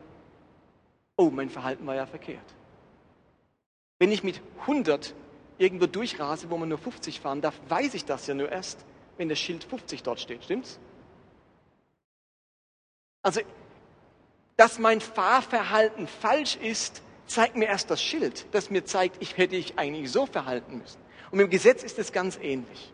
[1.15, 2.55] oh, mein Verhalten war ja verkehrt.
[3.99, 5.15] Wenn ich mit 100
[5.57, 8.85] irgendwo durchrase, wo man nur 50 fahren darf, weiß ich das ja nur erst,
[9.17, 10.79] wenn das Schild 50 dort steht, stimmt's?
[13.21, 13.41] Also,
[14.57, 19.55] dass mein Fahrverhalten falsch ist, zeigt mir erst das Schild, das mir zeigt, ich hätte
[19.55, 20.99] ich eigentlich so verhalten müssen.
[21.31, 22.93] Und im Gesetz ist es ganz ähnlich.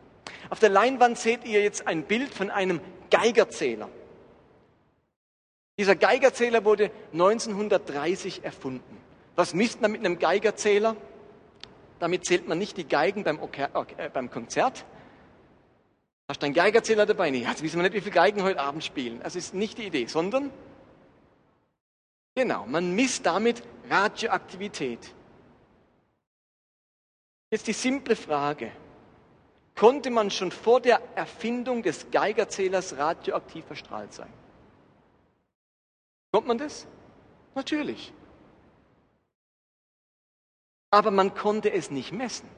[0.49, 3.89] Auf der Leinwand seht ihr jetzt ein Bild von einem Geigerzähler.
[5.77, 8.97] Dieser Geigerzähler wurde 1930 erfunden.
[9.35, 10.95] Was misst man mit einem Geigerzähler?
[11.99, 13.39] Damit zählt man nicht die Geigen beim,
[13.97, 14.85] äh, beim Konzert.
[16.27, 17.29] Hast du einen Geigerzähler dabei?
[17.31, 19.19] Nee, jetzt wissen wir nicht, wie viele Geigen heute Abend spielen.
[19.21, 20.51] Das ist nicht die Idee, sondern,
[22.35, 25.13] genau, man misst damit Radioaktivität.
[27.51, 28.71] Jetzt die simple Frage.
[29.75, 34.31] Konnte man schon vor der Erfindung des Geigerzählers radioaktiv verstrahlt sein?
[36.31, 36.85] Kommt man das?
[37.55, 38.13] Natürlich.
[40.91, 42.49] Aber man konnte es nicht messen.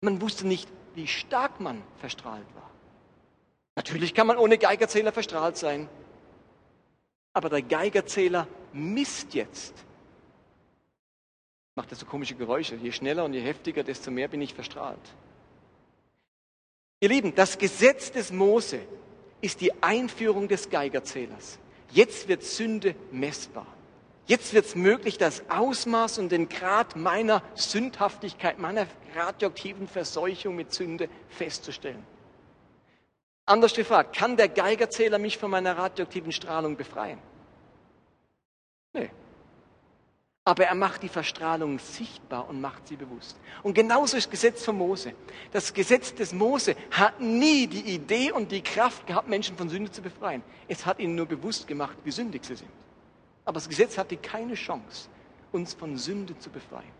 [0.00, 2.70] Man wusste nicht, wie stark man verstrahlt war.
[3.76, 5.88] Natürlich kann man ohne Geigerzähler verstrahlt sein.
[7.34, 9.74] Aber der Geigerzähler misst jetzt.
[11.74, 12.76] Macht er so komische Geräusche.
[12.76, 14.98] Je schneller und je heftiger, desto mehr bin ich verstrahlt.
[17.00, 18.80] Ihr Lieben, das Gesetz des Mose
[19.42, 21.58] ist die Einführung des Geigerzählers.
[21.90, 23.66] Jetzt wird Sünde messbar.
[24.26, 30.72] Jetzt wird es möglich, das Ausmaß und den Grad meiner Sündhaftigkeit, meiner radioaktiven Verseuchung mit
[30.72, 32.04] Sünde festzustellen.
[33.44, 37.20] Anders gefragt, kann der Geigerzähler mich von meiner radioaktiven Strahlung befreien?
[38.92, 39.10] Nee.
[40.44, 43.36] Aber er macht die Verstrahlung sichtbar und macht sie bewusst.
[43.62, 45.12] Und genauso ist das Gesetz von Mose.
[45.52, 49.92] Das Gesetz des Mose hat nie die Idee und die Kraft gehabt, Menschen von Sünde
[49.92, 50.42] zu befreien.
[50.66, 52.70] Es hat ihnen nur bewusst gemacht, wie sündig sie sind.
[53.46, 55.08] Aber das Gesetz hatte keine Chance,
[55.52, 56.92] uns von Sünde zu befreien.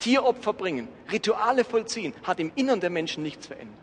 [0.00, 3.78] Tieropfer bringen, Rituale vollziehen, hat im Innern der Menschen nichts verändert.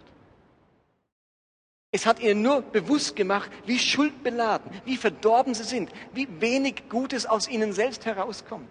[1.92, 7.26] Es hat ihnen nur bewusst gemacht, wie schuldbeladen, wie verdorben sie sind, wie wenig Gutes
[7.26, 8.70] aus ihnen selbst herauskommt.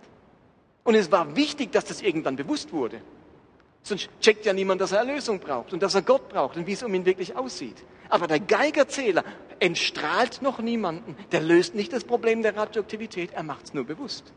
[0.85, 3.01] Und es war wichtig, dass das irgendwann bewusst wurde.
[3.85, 6.73] Sonst checkt ja niemand, dass er Erlösung braucht und dass er Gott braucht und wie
[6.73, 7.85] es um ihn wirklich aussieht.
[8.09, 9.25] Aber der Geigerzähler
[9.63, 11.17] entstrahlt noch niemanden.
[11.31, 14.33] Der löst nicht das Problem der Radioaktivität, er macht es nur bewusst.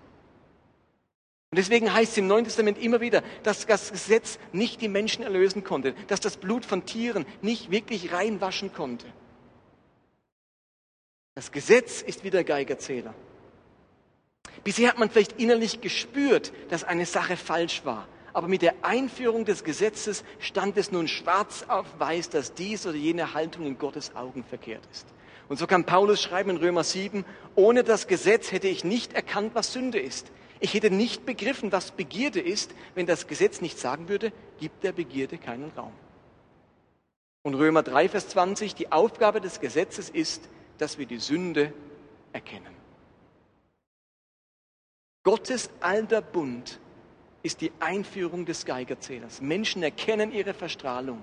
[1.52, 5.24] Und deswegen heißt es im Neuen Testament immer wieder, dass das Gesetz nicht die Menschen
[5.24, 9.08] erlösen konnte, dass das Blut von Tieren nicht wirklich reinwaschen konnte.
[11.34, 13.14] Das Gesetz ist wie der Geigerzähler.
[14.64, 19.46] Bisher hat man vielleicht innerlich gespürt, dass eine Sache falsch war aber mit der Einführung
[19.46, 24.14] des Gesetzes stand es nun schwarz auf weiß, dass dies oder jene Haltung in Gottes
[24.14, 25.08] Augen verkehrt ist.
[25.48, 27.24] Und so kann Paulus schreiben in Römer 7,
[27.56, 30.32] ohne das Gesetz hätte ich nicht erkannt, was Sünde ist.
[30.60, 34.92] Ich hätte nicht begriffen, was Begierde ist, wenn das Gesetz nicht sagen würde, gibt der
[34.92, 35.94] Begierde keinen Raum.
[37.44, 41.74] Und Römer 3, Vers 20, die Aufgabe des Gesetzes ist, dass wir die Sünde
[42.34, 42.74] erkennen.
[45.24, 46.80] Gottes alter Bund
[47.44, 49.42] ist die Einführung des Geigerzählers.
[49.42, 51.22] Menschen erkennen ihre Verstrahlung.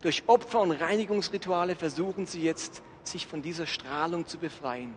[0.00, 4.96] Durch Opfer und Reinigungsrituale versuchen sie jetzt, sich von dieser Strahlung zu befreien.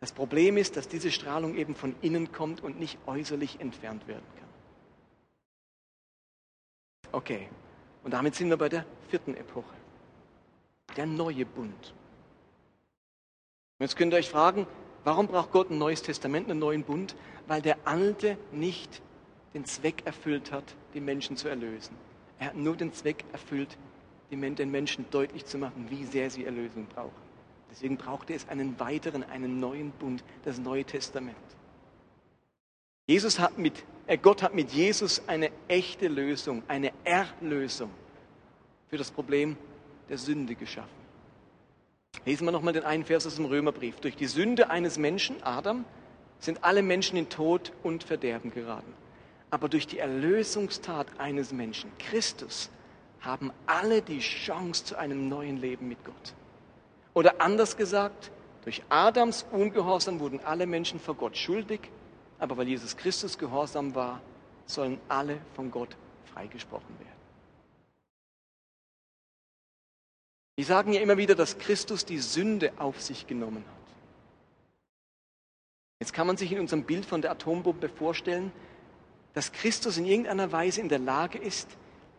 [0.00, 4.24] Das Problem ist, dass diese Strahlung eben von innen kommt und nicht äußerlich entfernt werden
[4.38, 4.48] kann.
[7.12, 7.48] Okay,
[8.02, 9.74] und damit sind wir bei der vierten Epoche,
[10.96, 11.94] der neue Bund.
[13.78, 14.66] Und jetzt könnt ihr euch fragen,
[15.04, 17.16] warum braucht Gott ein neues Testament, einen neuen Bund?
[17.46, 19.02] Weil der alte nicht
[19.54, 21.96] den Zweck erfüllt hat, die Menschen zu erlösen.
[22.38, 23.76] Er hat nur den Zweck erfüllt,
[24.30, 27.30] den Menschen deutlich zu machen, wie sehr sie Erlösung brauchen.
[27.70, 31.36] Deswegen brauchte es einen weiteren, einen neuen Bund, das Neue Testament.
[33.06, 37.90] Jesus hat mit, äh Gott hat mit Jesus eine echte Lösung, eine Erlösung
[38.88, 39.56] für das Problem
[40.08, 41.00] der Sünde geschaffen.
[42.24, 44.00] Lesen wir nochmal den einen Vers aus dem Römerbrief.
[44.00, 45.84] Durch die Sünde eines Menschen, Adam,
[46.38, 48.92] sind alle Menschen in Tod und Verderben geraten.
[49.50, 52.70] Aber durch die Erlösungstat eines Menschen, Christus,
[53.20, 56.34] haben alle die Chance zu einem neuen Leben mit Gott.
[57.14, 58.30] Oder anders gesagt,
[58.64, 61.80] durch Adams Ungehorsam wurden alle Menschen vor Gott schuldig,
[62.38, 64.20] aber weil Jesus Christus gehorsam war,
[64.66, 65.96] sollen alle von Gott
[66.32, 67.10] freigesprochen werden.
[70.56, 73.94] Wir sagen ja immer wieder, dass Christus die Sünde auf sich genommen hat.
[76.00, 78.52] Jetzt kann man sich in unserem Bild von der Atombombe vorstellen,
[79.32, 81.68] dass Christus in irgendeiner Weise in der Lage ist,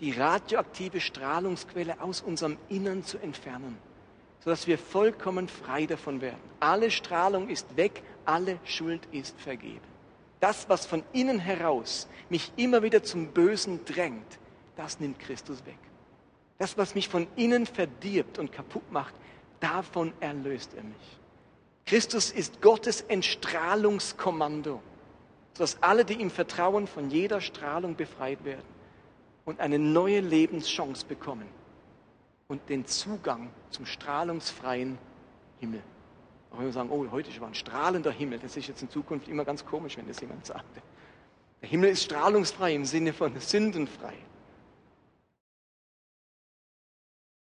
[0.02, 3.78] die radioaktive Strahlungsquelle aus unserem Innern zu entfernen,
[4.44, 6.40] sodass wir vollkommen frei davon werden.
[6.60, 9.80] Alle Strahlung ist weg, alle Schuld ist vergeben.
[10.40, 14.40] Das, was von innen heraus mich immer wieder zum Bösen drängt,
[14.76, 15.78] das nimmt Christus weg.
[16.58, 19.14] Das, was mich von innen verdirbt und kaputt macht,
[19.60, 21.20] davon erlöst er mich.
[21.86, 24.82] Christus ist Gottes Entstrahlungskommando
[25.54, 28.71] sodass alle, die ihm vertrauen, von jeder Strahlung befreit werden
[29.46, 31.48] und eine neue Lebenschance bekommen
[32.48, 34.98] und den Zugang zum strahlungsfreien
[35.60, 35.82] Himmel.
[36.52, 39.28] Auch wenn wir sagen, oh, heute war ein strahlender Himmel, das ist jetzt in Zukunft
[39.28, 40.82] immer ganz komisch, wenn das jemand sagt.
[41.62, 44.14] Der Himmel ist strahlungsfrei im Sinne von sündenfrei.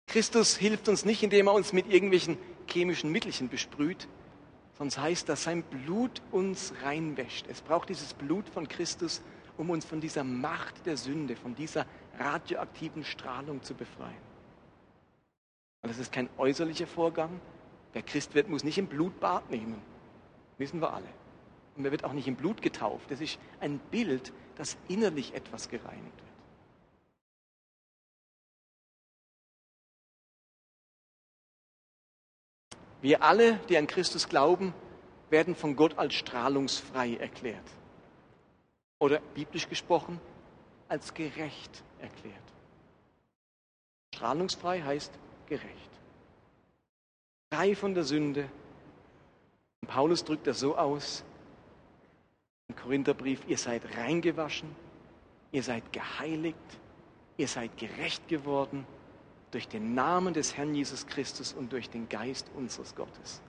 [0.06, 2.38] Christus hilft uns nicht, indem er uns mit irgendwelchen
[2.68, 4.06] chemischen Mittelchen besprüht,
[4.78, 7.46] Sonst heißt dass sein Blut uns reinwäscht.
[7.48, 9.22] Es braucht dieses Blut von Christus,
[9.56, 11.86] um uns von dieser Macht der Sünde, von dieser
[12.18, 14.34] radioaktiven Strahlung zu befreien.
[15.82, 17.40] Und das ist kein äußerlicher Vorgang.
[17.92, 19.80] Wer Christ wird, muss nicht im Blutbad nehmen.
[20.58, 21.08] Wissen wir alle.
[21.76, 23.10] Und er wird auch nicht im Blut getauft.
[23.10, 26.24] Das ist ein Bild, dass innerlich etwas gereinigt wird.
[33.02, 34.72] Wir alle, die an Christus glauben,
[35.28, 37.70] werden von Gott als strahlungsfrei erklärt.
[39.04, 40.18] Oder biblisch gesprochen,
[40.88, 42.40] als gerecht erklärt.
[44.14, 45.12] Strahlungsfrei heißt
[45.46, 45.90] gerecht.
[47.52, 48.48] Frei von der Sünde.
[49.82, 51.22] Und Paulus drückt das so aus
[52.68, 54.74] im Korintherbrief, ihr seid reingewaschen,
[55.52, 56.56] ihr seid geheiligt,
[57.36, 58.86] ihr seid gerecht geworden
[59.50, 63.42] durch den Namen des Herrn Jesus Christus und durch den Geist unseres Gottes.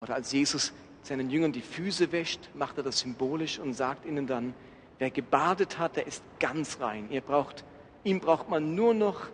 [0.00, 0.72] Oder als Jesus
[1.06, 4.54] seinen Jüngern die Füße wäscht, macht er das symbolisch und sagt ihnen dann,
[4.98, 7.10] wer gebadet hat, der ist ganz rein.
[7.10, 7.64] Ihr braucht,
[8.04, 9.28] ihm braucht man nur noch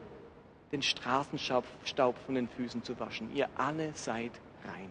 [0.73, 1.65] den Straßenstaub
[2.27, 3.35] von den Füßen zu waschen.
[3.35, 4.33] Ihr alle seid
[4.65, 4.91] rein.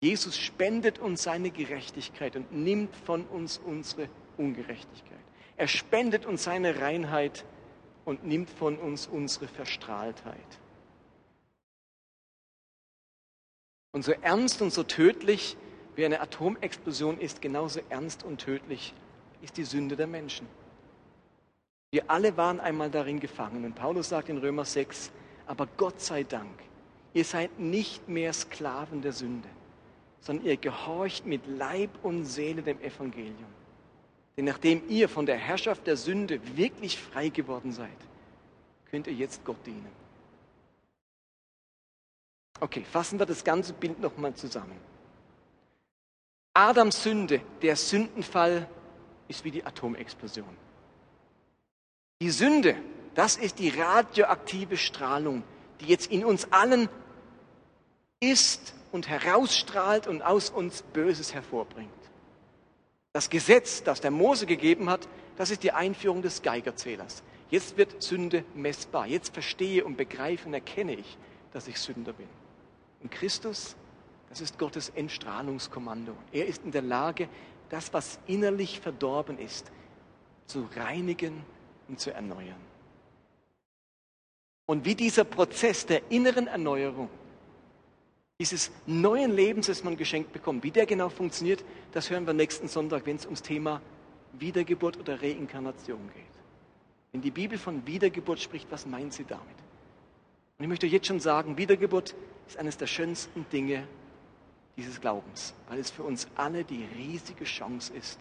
[0.00, 5.18] Jesus spendet uns seine Gerechtigkeit und nimmt von uns unsere Ungerechtigkeit.
[5.56, 7.44] Er spendet uns seine Reinheit
[8.04, 10.58] und nimmt von uns unsere Verstrahltheit.
[13.92, 15.56] Und so ernst und so tödlich
[15.94, 18.94] wie eine Atomexplosion ist, genauso ernst und tödlich
[19.42, 20.46] ist die Sünde der Menschen.
[21.90, 23.66] Wir alle waren einmal darin gefangen.
[23.66, 25.10] Und Paulus sagt in Römer 6,
[25.46, 26.58] aber Gott sei Dank,
[27.12, 29.48] ihr seid nicht mehr Sklaven der Sünde,
[30.20, 33.52] sondern ihr gehorcht mit Leib und Seele dem Evangelium.
[34.38, 37.90] Denn nachdem ihr von der Herrschaft der Sünde wirklich frei geworden seid,
[38.90, 40.01] könnt ihr jetzt Gott dienen.
[42.62, 44.78] Okay, fassen wir das ganze Bild nochmal zusammen.
[46.54, 48.68] Adams Sünde, der Sündenfall,
[49.26, 50.56] ist wie die Atomexplosion.
[52.20, 52.76] Die Sünde,
[53.16, 55.42] das ist die radioaktive Strahlung,
[55.80, 56.88] die jetzt in uns allen
[58.20, 61.90] ist und herausstrahlt und aus uns Böses hervorbringt.
[63.12, 67.24] Das Gesetz, das der Mose gegeben hat, das ist die Einführung des Geigerzählers.
[67.50, 69.08] Jetzt wird Sünde messbar.
[69.08, 71.18] Jetzt verstehe und begreife und erkenne ich,
[71.52, 72.28] dass ich Sünder bin.
[73.02, 73.76] Und Christus,
[74.28, 76.14] das ist Gottes Entstrahlungskommando.
[76.32, 77.28] Er ist in der Lage,
[77.68, 79.70] das, was innerlich verdorben ist,
[80.46, 81.44] zu reinigen
[81.88, 82.60] und zu erneuern.
[84.66, 87.08] Und wie dieser Prozess der inneren Erneuerung,
[88.38, 92.68] dieses neuen Lebens, das man geschenkt bekommt, wie der genau funktioniert, das hören wir nächsten
[92.68, 93.80] Sonntag, wenn es ums Thema
[94.32, 96.24] Wiedergeburt oder Reinkarnation geht.
[97.12, 99.44] Wenn die Bibel von Wiedergeburt spricht, was meint sie damit?
[100.62, 102.14] Und ich möchte jetzt schon sagen, Wiedergeburt
[102.46, 103.84] ist eines der schönsten Dinge
[104.76, 108.20] dieses Glaubens, weil es für uns alle die riesige Chance ist,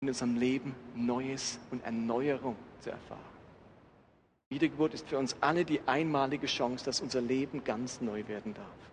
[0.00, 3.20] in unserem Leben Neues und Erneuerung zu erfahren.
[4.48, 8.89] Wiedergeburt ist für uns alle die einmalige Chance, dass unser Leben ganz neu werden darf.